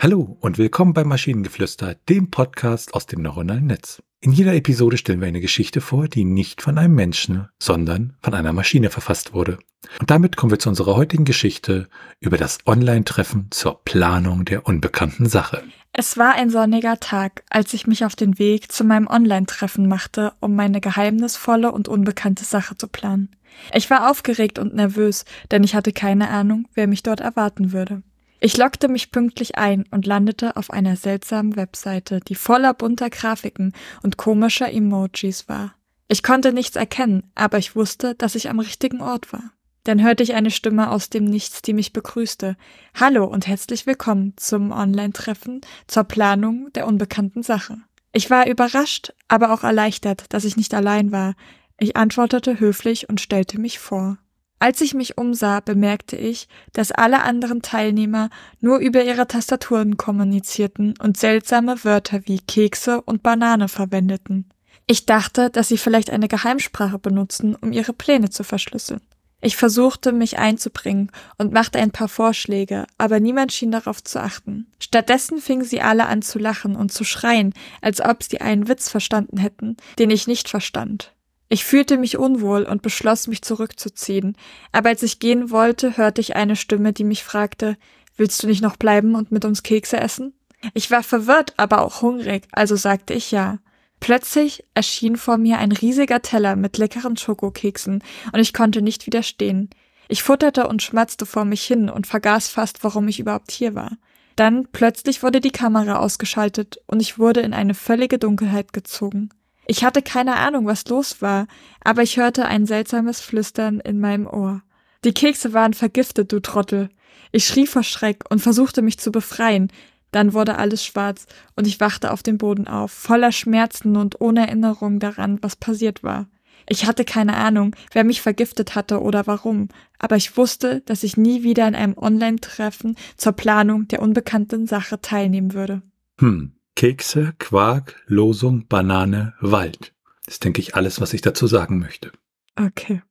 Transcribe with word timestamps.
Hallo 0.00 0.36
und 0.38 0.58
willkommen 0.58 0.92
bei 0.94 1.02
Maschinengeflüster, 1.02 1.96
dem 2.08 2.30
Podcast 2.30 2.94
aus 2.94 3.06
dem 3.06 3.20
neuronalen 3.20 3.66
Netz. 3.66 4.00
In 4.20 4.30
jeder 4.30 4.54
Episode 4.54 4.96
stellen 4.96 5.20
wir 5.20 5.26
eine 5.26 5.40
Geschichte 5.40 5.80
vor, 5.80 6.06
die 6.06 6.24
nicht 6.24 6.62
von 6.62 6.78
einem 6.78 6.94
Menschen, 6.94 7.48
sondern 7.60 8.16
von 8.22 8.32
einer 8.32 8.52
Maschine 8.52 8.90
verfasst 8.90 9.34
wurde. 9.34 9.58
Und 9.98 10.08
damit 10.08 10.36
kommen 10.36 10.52
wir 10.52 10.60
zu 10.60 10.68
unserer 10.68 10.94
heutigen 10.94 11.24
Geschichte 11.24 11.88
über 12.20 12.36
das 12.36 12.58
Online-Treffen 12.64 13.48
zur 13.50 13.82
Planung 13.84 14.44
der 14.44 14.68
unbekannten 14.68 15.26
Sache. 15.26 15.64
Es 15.92 16.16
war 16.16 16.34
ein 16.34 16.50
sonniger 16.50 17.00
Tag, 17.00 17.42
als 17.50 17.74
ich 17.74 17.88
mich 17.88 18.04
auf 18.04 18.14
den 18.14 18.38
Weg 18.38 18.70
zu 18.70 18.84
meinem 18.84 19.08
Online-Treffen 19.08 19.88
machte, 19.88 20.32
um 20.38 20.54
meine 20.54 20.80
geheimnisvolle 20.80 21.72
und 21.72 21.88
unbekannte 21.88 22.44
Sache 22.44 22.76
zu 22.76 22.86
planen. 22.86 23.34
Ich 23.74 23.90
war 23.90 24.08
aufgeregt 24.08 24.60
und 24.60 24.76
nervös, 24.76 25.24
denn 25.50 25.64
ich 25.64 25.74
hatte 25.74 25.92
keine 25.92 26.28
Ahnung, 26.28 26.68
wer 26.74 26.86
mich 26.86 27.02
dort 27.02 27.18
erwarten 27.18 27.72
würde. 27.72 28.04
Ich 28.40 28.56
lockte 28.56 28.86
mich 28.86 29.10
pünktlich 29.10 29.58
ein 29.58 29.84
und 29.90 30.06
landete 30.06 30.56
auf 30.56 30.70
einer 30.70 30.94
seltsamen 30.94 31.56
Webseite, 31.56 32.20
die 32.20 32.36
voller 32.36 32.72
bunter 32.72 33.10
Grafiken 33.10 33.72
und 34.02 34.16
komischer 34.16 34.72
Emojis 34.72 35.48
war. 35.48 35.74
Ich 36.06 36.22
konnte 36.22 36.52
nichts 36.52 36.76
erkennen, 36.76 37.30
aber 37.34 37.58
ich 37.58 37.74
wusste, 37.74 38.14
dass 38.14 38.36
ich 38.36 38.48
am 38.48 38.60
richtigen 38.60 39.00
Ort 39.00 39.32
war. 39.32 39.50
Dann 39.82 40.02
hörte 40.02 40.22
ich 40.22 40.34
eine 40.34 40.50
Stimme 40.50 40.90
aus 40.90 41.10
dem 41.10 41.24
Nichts, 41.24 41.62
die 41.62 41.72
mich 41.72 41.92
begrüßte. 41.92 42.56
Hallo 42.94 43.24
und 43.24 43.46
herzlich 43.46 43.86
willkommen 43.86 44.34
zum 44.36 44.70
Online-Treffen 44.70 45.62
zur 45.86 46.04
Planung 46.04 46.68
der 46.74 46.86
unbekannten 46.86 47.42
Sache. 47.42 47.78
Ich 48.12 48.30
war 48.30 48.46
überrascht, 48.46 49.12
aber 49.26 49.52
auch 49.52 49.64
erleichtert, 49.64 50.24
dass 50.32 50.44
ich 50.44 50.56
nicht 50.56 50.74
allein 50.74 51.10
war. 51.10 51.34
Ich 51.78 51.96
antwortete 51.96 52.60
höflich 52.60 53.08
und 53.08 53.20
stellte 53.20 53.60
mich 53.60 53.78
vor. 53.78 54.18
Als 54.60 54.80
ich 54.80 54.92
mich 54.94 55.18
umsah, 55.18 55.60
bemerkte 55.60 56.16
ich, 56.16 56.48
dass 56.72 56.90
alle 56.90 57.22
anderen 57.22 57.62
Teilnehmer 57.62 58.28
nur 58.60 58.78
über 58.78 59.04
ihre 59.04 59.28
Tastaturen 59.28 59.96
kommunizierten 59.96 60.94
und 61.00 61.16
seltsame 61.16 61.84
Wörter 61.84 62.22
wie 62.24 62.40
Kekse 62.40 63.00
und 63.02 63.22
Banane 63.22 63.68
verwendeten. 63.68 64.50
Ich 64.88 65.06
dachte, 65.06 65.50
dass 65.50 65.68
sie 65.68 65.78
vielleicht 65.78 66.10
eine 66.10 66.28
Geheimsprache 66.28 66.98
benutzen, 66.98 67.54
um 67.54 67.72
ihre 67.72 67.92
Pläne 67.92 68.30
zu 68.30 68.42
verschlüsseln. 68.42 69.00
Ich 69.40 69.56
versuchte, 69.56 70.10
mich 70.10 70.38
einzubringen 70.38 71.12
und 71.36 71.52
machte 71.52 71.78
ein 71.78 71.92
paar 71.92 72.08
Vorschläge, 72.08 72.86
aber 72.96 73.20
niemand 73.20 73.52
schien 73.52 73.70
darauf 73.70 74.02
zu 74.02 74.20
achten. 74.20 74.66
Stattdessen 74.80 75.38
fingen 75.38 75.64
sie 75.64 75.80
alle 75.80 76.06
an 76.06 76.22
zu 76.22 76.40
lachen 76.40 76.74
und 76.74 76.90
zu 76.90 77.04
schreien, 77.04 77.54
als 77.80 78.00
ob 78.00 78.24
sie 78.24 78.40
einen 78.40 78.66
Witz 78.66 78.88
verstanden 78.88 79.36
hätten, 79.36 79.76
den 80.00 80.10
ich 80.10 80.26
nicht 80.26 80.48
verstand. 80.48 81.12
Ich 81.48 81.64
fühlte 81.64 81.96
mich 81.96 82.18
unwohl 82.18 82.64
und 82.64 82.82
beschloss, 82.82 83.26
mich 83.26 83.42
zurückzuziehen, 83.42 84.36
aber 84.70 84.90
als 84.90 85.02
ich 85.02 85.18
gehen 85.18 85.50
wollte, 85.50 85.96
hörte 85.96 86.20
ich 86.20 86.36
eine 86.36 86.56
Stimme, 86.56 86.92
die 86.92 87.04
mich 87.04 87.24
fragte, 87.24 87.76
Willst 88.18 88.42
du 88.42 88.48
nicht 88.48 88.62
noch 88.62 88.76
bleiben 88.76 89.14
und 89.14 89.30
mit 89.30 89.44
uns 89.44 89.62
Kekse 89.62 89.96
essen? 89.96 90.34
Ich 90.74 90.90
war 90.90 91.04
verwirrt, 91.04 91.54
aber 91.56 91.82
auch 91.82 92.02
hungrig, 92.02 92.48
also 92.50 92.74
sagte 92.74 93.14
ich 93.14 93.30
ja. 93.30 93.58
Plötzlich 94.00 94.64
erschien 94.74 95.16
vor 95.16 95.38
mir 95.38 95.58
ein 95.58 95.70
riesiger 95.70 96.20
Teller 96.20 96.56
mit 96.56 96.78
leckeren 96.78 97.16
Schokokeksen, 97.16 98.02
und 98.32 98.40
ich 98.40 98.52
konnte 98.52 98.82
nicht 98.82 99.06
widerstehen. 99.06 99.70
Ich 100.08 100.24
futterte 100.24 100.66
und 100.66 100.82
schmatzte 100.82 101.26
vor 101.26 101.44
mich 101.44 101.62
hin 101.62 101.88
und 101.88 102.08
vergaß 102.08 102.48
fast, 102.48 102.82
warum 102.82 103.06
ich 103.06 103.20
überhaupt 103.20 103.52
hier 103.52 103.76
war. 103.76 103.92
Dann 104.34 104.66
plötzlich 104.72 105.22
wurde 105.22 105.40
die 105.40 105.52
Kamera 105.52 105.98
ausgeschaltet 105.98 106.78
und 106.86 107.00
ich 107.00 107.18
wurde 107.18 107.40
in 107.40 107.54
eine 107.54 107.74
völlige 107.74 108.18
Dunkelheit 108.18 108.72
gezogen. 108.72 109.30
Ich 109.70 109.84
hatte 109.84 110.00
keine 110.00 110.36
Ahnung, 110.36 110.64
was 110.64 110.88
los 110.88 111.20
war, 111.20 111.46
aber 111.84 112.02
ich 112.02 112.16
hörte 112.16 112.46
ein 112.46 112.64
seltsames 112.64 113.20
Flüstern 113.20 113.80
in 113.80 114.00
meinem 114.00 114.26
Ohr. 114.26 114.62
Die 115.04 115.12
Kekse 115.12 115.52
waren 115.52 115.74
vergiftet, 115.74 116.32
du 116.32 116.40
Trottel. 116.40 116.88
Ich 117.32 117.46
schrie 117.46 117.66
vor 117.66 117.82
Schreck 117.82 118.24
und 118.30 118.40
versuchte 118.40 118.80
mich 118.80 118.98
zu 118.98 119.12
befreien. 119.12 119.70
Dann 120.10 120.32
wurde 120.32 120.56
alles 120.56 120.86
schwarz 120.86 121.26
und 121.54 121.66
ich 121.66 121.80
wachte 121.80 122.12
auf 122.12 122.22
dem 122.22 122.38
Boden 122.38 122.66
auf, 122.66 122.90
voller 122.90 123.30
Schmerzen 123.30 123.96
und 123.96 124.22
ohne 124.22 124.46
Erinnerung 124.46 125.00
daran, 125.00 125.38
was 125.42 125.54
passiert 125.54 126.02
war. 126.02 126.28
Ich 126.66 126.86
hatte 126.86 127.04
keine 127.04 127.36
Ahnung, 127.36 127.76
wer 127.92 128.04
mich 128.04 128.22
vergiftet 128.22 128.74
hatte 128.74 129.02
oder 129.02 129.26
warum, 129.26 129.68
aber 129.98 130.16
ich 130.16 130.38
wusste, 130.38 130.80
dass 130.86 131.02
ich 131.02 131.18
nie 131.18 131.42
wieder 131.42 131.68
in 131.68 131.74
einem 131.74 131.96
Online-Treffen 131.98 132.96
zur 133.18 133.32
Planung 133.32 133.86
der 133.88 134.00
unbekannten 134.00 134.66
Sache 134.66 135.00
teilnehmen 135.02 135.52
würde. 135.52 135.82
Hm, 136.20 136.52
Kekse, 136.78 137.34
Quark, 137.40 138.00
Losung, 138.06 138.68
Banane, 138.68 139.34
Wald. 139.40 139.92
Das 140.24 140.34
ist, 140.34 140.44
denke 140.44 140.60
ich, 140.60 140.76
alles, 140.76 141.00
was 141.00 141.12
ich 141.12 141.22
dazu 141.22 141.48
sagen 141.48 141.80
möchte. 141.80 142.12
Okay. 142.54 143.02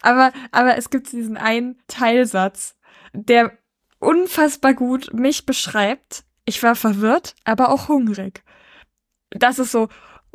Aber, 0.00 0.32
aber 0.50 0.76
es 0.76 0.90
gibt 0.90 1.12
diesen 1.12 1.36
einen 1.36 1.80
Teilsatz, 1.86 2.74
der 3.12 3.56
unfassbar 4.00 4.74
gut 4.74 5.14
mich 5.14 5.46
beschreibt. 5.46 6.24
Ich 6.44 6.60
war 6.64 6.74
verwirrt, 6.74 7.36
aber 7.44 7.68
auch 7.68 7.86
hungrig. 7.86 8.42
Das 9.30 9.60
ist 9.60 9.70
so 9.70 9.88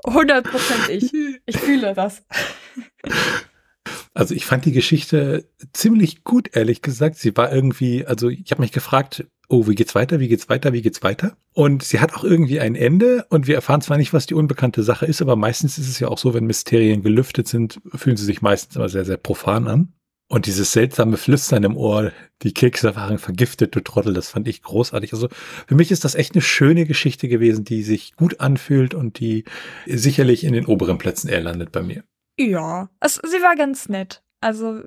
100% 0.05 0.87
ich. 0.87 1.13
Ich 1.45 1.57
fühle 1.59 1.93
das. 1.93 2.25
Also 4.13 4.33
ich 4.33 4.45
fand 4.45 4.63
die 4.63 4.71
Geschichte 4.71 5.49
ziemlich 5.73 6.23
gut, 6.23 6.55
ehrlich 6.55 6.81
gesagt. 6.81 7.17
Sie 7.17 7.35
war 7.35 7.51
irgendwie, 7.51 8.05
also 8.05 8.29
ich 8.29 8.49
habe 8.51 8.61
mich 8.61 8.71
gefragt, 8.71 9.27
oh, 9.49 9.67
wie 9.67 9.75
geht's 9.75 9.95
weiter, 9.95 10.19
wie 10.19 10.27
geht's 10.27 10.49
weiter, 10.49 10.73
wie 10.73 10.81
geht's 10.81 11.03
weiter? 11.03 11.37
Und 11.53 11.83
sie 11.83 11.99
hat 11.99 12.13
auch 12.13 12.23
irgendwie 12.23 12.59
ein 12.59 12.75
Ende 12.75 13.25
und 13.29 13.47
wir 13.47 13.55
erfahren 13.55 13.81
zwar 13.81 13.97
nicht, 13.97 14.13
was 14.13 14.25
die 14.25 14.33
unbekannte 14.33 14.83
Sache 14.83 15.05
ist, 15.05 15.21
aber 15.21 15.35
meistens 15.35 15.77
ist 15.77 15.87
es 15.87 15.99
ja 15.99 16.09
auch 16.09 16.17
so, 16.17 16.33
wenn 16.33 16.45
Mysterien 16.45 17.01
gelüftet 17.01 17.47
sind, 17.47 17.79
fühlen 17.95 18.17
sie 18.17 18.25
sich 18.25 18.41
meistens 18.41 18.75
immer 18.75 18.89
sehr, 18.89 19.05
sehr 19.05 19.17
profan 19.17 19.67
an. 19.67 19.93
Und 20.29 20.45
dieses 20.45 20.73
seltsame 20.73 21.15
Flüstern 21.15 21.63
im 21.63 21.77
Ohr, 21.77 22.11
die 22.41 22.53
Kekse 22.53 22.97
waren 22.97 23.17
vergiftet, 23.17 23.73
du 23.73 23.79
Trottel, 23.79 24.13
das 24.13 24.29
fand 24.29 24.45
ich 24.49 24.61
großartig. 24.61 25.13
Also 25.13 25.29
für 25.67 25.75
mich 25.75 25.89
ist 25.89 26.03
das 26.03 26.15
echt 26.15 26.35
eine 26.35 26.41
schöne 26.41 26.85
Geschichte 26.85 27.29
gewesen, 27.29 27.63
die 27.63 27.81
sich 27.81 28.13
gut 28.17 28.41
anfühlt 28.41 28.93
und 28.93 29.19
die 29.19 29.45
sicherlich 29.85 30.43
in 30.43 30.51
den 30.51 30.65
oberen 30.65 30.97
Plätzen 30.97 31.29
eher 31.29 31.39
landet 31.39 31.71
bei 31.71 31.81
mir. 31.81 32.03
Ja, 32.37 32.89
es, 32.99 33.15
sie 33.15 33.41
war 33.41 33.55
ganz 33.55 33.87
nett. 33.87 34.21
Also 34.41 34.81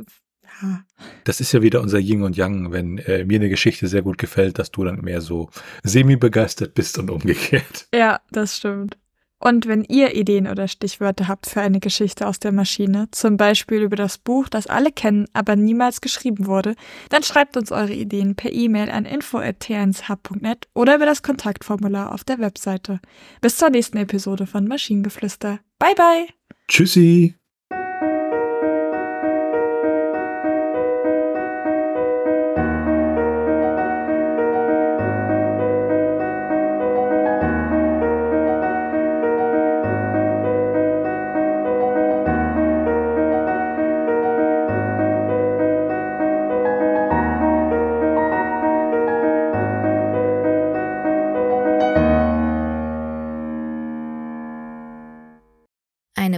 das 1.25 1.41
ist 1.41 1.53
ja 1.53 1.63
wieder 1.63 1.81
unser 1.81 1.99
Yin 1.99 2.23
und 2.23 2.37
Yang, 2.37 2.73
wenn 2.73 2.99
äh, 2.99 3.25
mir 3.25 3.41
eine 3.41 3.49
Geschichte 3.49 3.89
sehr 3.89 4.03
gut 4.03 4.19
gefällt, 4.19 4.59
dass 4.59 4.71
du 4.71 4.85
dann 4.85 5.01
mehr 5.01 5.21
so 5.21 5.51
semi-begeistert 5.83 6.75
bist 6.75 6.99
und 6.99 7.11
umgekehrt. 7.11 7.89
Ja, 7.95 8.21
das 8.31 8.57
stimmt. 8.57 8.97
Und 9.43 9.67
wenn 9.67 9.85
ihr 9.85 10.15
Ideen 10.15 10.47
oder 10.47 10.69
Stichwörter 10.69 11.27
habt 11.27 11.47
für 11.47 11.63
eine 11.63 11.81
Geschichte 11.81 12.27
aus 12.27 12.39
der 12.41 12.53
Maschine, 12.53 13.09
zum 13.11 13.39
Beispiel 13.39 13.81
über 13.81 13.97
das 13.97 14.19
Buch, 14.19 14.49
das 14.49 14.67
alle 14.67 14.93
kennen, 14.93 15.27
aber 15.33 15.57
niemals 15.57 16.03
geschrieben 16.03 16.47
wurde, 16.47 16.75
dann 17.09 17.23
schreibt 17.23 17.57
uns 17.57 17.73
eure 17.73 17.95
Ideen 17.95 18.37
per 18.37 18.53
E-Mail 18.53 18.91
an 18.91 19.07
info.tnshub.net 19.07 20.69
oder 20.75 20.97
über 20.97 21.07
das 21.07 21.23
Kontaktformular 21.23 22.13
auf 22.13 22.23
der 22.23 22.39
Webseite. 22.39 23.01
Bis 23.41 23.57
zur 23.57 23.71
nächsten 23.71 23.97
Episode 23.97 24.47
von 24.47 24.69
Maschinengeflüster. 24.69 25.61
Bye 25.79 25.95
bye! 25.95 26.27
Tschüssi! 26.69 27.40